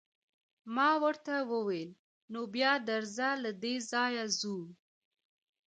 ما 0.75 0.89
ورته 1.03 1.33
وویل: 1.51 1.89
نو 2.31 2.39
بیا 2.55 2.71
درځه، 2.89 3.29
له 3.43 3.51
دې 3.61 3.75
ځایه 3.91 4.25
ځو. 4.39 4.57